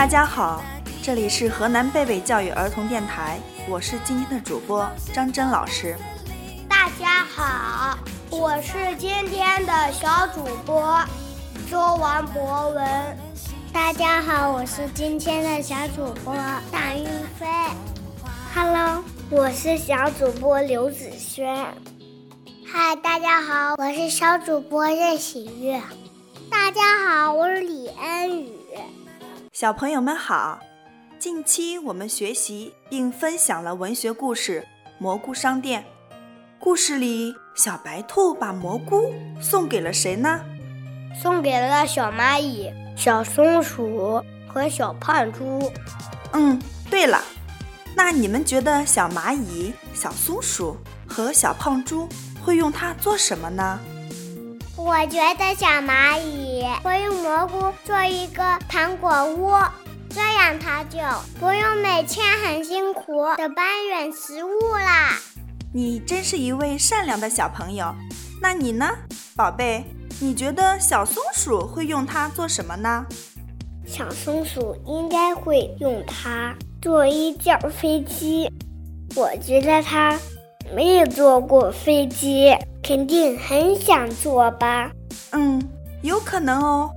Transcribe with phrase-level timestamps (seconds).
[0.00, 0.62] 大家好，
[1.02, 5.94] 这里是河南贝贝教育儿童电台，我是今天的主播张真老师。
[6.66, 7.98] 大家好，
[8.30, 10.98] 我是今天的小主播
[11.70, 13.18] 周王博文。
[13.74, 16.34] 大家好，我是今天的小主播
[16.72, 17.04] 大运
[17.38, 17.46] 飞。
[18.54, 21.54] Hello，我是小主播刘子轩。
[22.66, 25.78] 嗨，大家好，我是小主播任喜悦。
[26.50, 28.48] 大家好，我是李恩宇。
[29.52, 30.60] 小朋友们好，
[31.18, 34.64] 近期我们学习并分享了文学故事
[35.00, 35.82] 《蘑菇商店》。
[36.60, 40.40] 故事里，小白兔把蘑菇送给了谁呢？
[41.20, 45.72] 送给了小蚂蚁、小松鼠和小胖猪。
[46.32, 46.56] 嗯，
[46.88, 47.20] 对了，
[47.96, 50.76] 那你们觉得小蚂蚁、小松鼠
[51.08, 52.08] 和小胖猪
[52.40, 53.80] 会用它做什么呢？
[54.76, 56.64] 我觉得小蚂蚁
[57.40, 59.50] 蘑菇做一个糖果屋，
[60.10, 60.98] 这样它就
[61.38, 65.16] 不用每天很辛苦的搬运食物啦。
[65.72, 67.94] 你真是一位善良的小朋友。
[68.42, 68.90] 那你呢，
[69.34, 69.86] 宝贝？
[70.20, 73.06] 你觉得小松鼠会用它做什么呢？
[73.86, 78.52] 小松鼠应该会用它做一架飞机。
[79.16, 80.20] 我觉得它
[80.74, 82.54] 没有坐过飞机。
[82.82, 84.90] 肯定很想坐吧？
[85.30, 85.66] 嗯，
[86.02, 86.90] 有可能哦。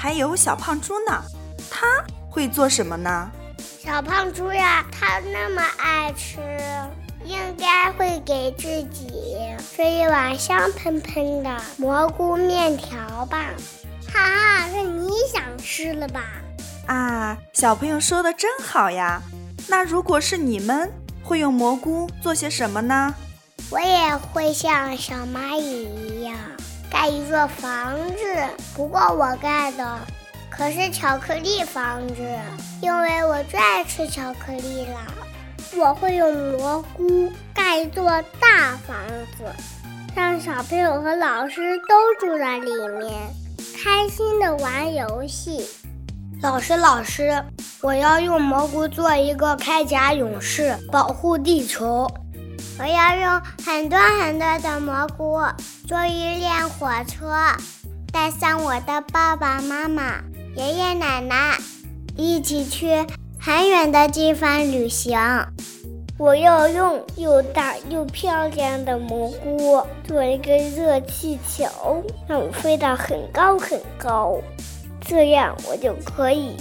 [0.00, 1.20] 还有小胖猪呢，
[1.68, 1.84] 它
[2.30, 3.28] 会做什么呢？
[3.84, 6.38] 小胖猪呀，它那么爱吃，
[7.24, 13.46] 应该会给自己吃一碗香喷喷的蘑菇面条吧？
[14.12, 16.22] 哈哈，是你想吃了吧？
[16.86, 19.20] 啊，小朋友说的真好呀。
[19.66, 20.92] 那如果是你们，
[21.24, 23.12] 会用蘑菇做些什么呢？
[23.68, 26.36] 我也会像小蚂蚁一样
[26.90, 28.24] 盖一座房子，
[28.74, 29.98] 不过我盖的
[30.50, 32.14] 可是巧克力房子，
[32.80, 34.98] 因为我最爱吃巧克力了。
[35.76, 38.04] 我会用蘑菇盖一座
[38.40, 38.96] 大房
[39.36, 39.44] 子，
[40.16, 43.12] 让小朋友和老师都住在里面，
[43.82, 45.68] 开心的玩游戏。
[46.42, 47.44] 老师，老师，
[47.82, 52.08] 我要用蘑菇做一个铠甲勇士，保护地球。
[52.80, 55.40] 我要用很多很多的蘑菇
[55.86, 57.34] 做一辆火车，
[58.12, 60.20] 带上我的爸爸妈妈、
[60.54, 61.58] 爷爷奶奶，
[62.16, 63.04] 一起去
[63.40, 65.18] 很远的地方旅行。
[66.18, 74.36] 我要用又大又漂亮的蘑菇做一个热气球，让我飞到很高很高，
[75.00, 76.54] 这样我就可以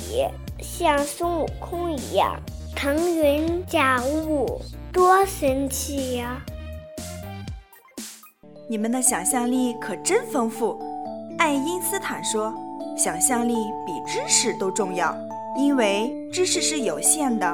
[0.61, 2.39] 像孙悟空一样
[2.80, 4.62] 腾云驾雾。
[4.94, 6.40] 多神奇呀！
[8.70, 10.80] 你们的想象力可真丰富。
[11.40, 12.54] 爱因斯坦说
[12.96, 15.12] ：“想象力比知识都重要，
[15.58, 17.52] 因为知识是有限的，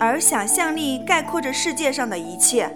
[0.00, 2.74] 而想象力概括着世界上的一切。”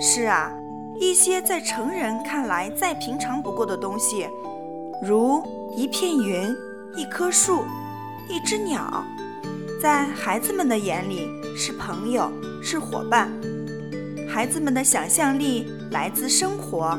[0.00, 0.52] 是啊，
[1.00, 4.28] 一些在成人看来再平常不过的东西，
[5.02, 5.42] 如
[5.74, 6.54] 一片云、
[6.94, 7.64] 一棵树、
[8.28, 9.02] 一只鸟。
[9.80, 13.30] 在孩子们的眼里是朋友，是伙伴。
[14.28, 16.98] 孩子们的想象力来自生活，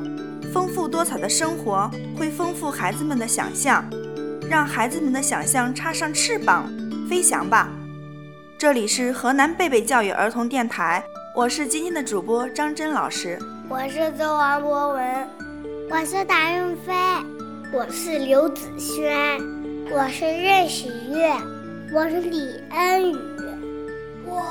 [0.54, 3.84] 丰富多彩的生活会丰富孩子们的想象，
[4.50, 6.72] 让孩子们的想象插上翅膀，
[7.10, 7.70] 飞翔吧。
[8.58, 11.04] 这里是河南贝贝教育儿童电台，
[11.36, 13.38] 我是今天的主播张真老师，
[13.68, 15.28] 我是周王博文，
[15.90, 16.94] 我是达运飞，
[17.74, 19.38] 我是刘子轩，
[19.92, 21.59] 我是任喜悦。
[21.92, 23.18] 我是李恩宇。
[24.24, 24.42] 我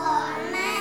[0.51, 0.78] 们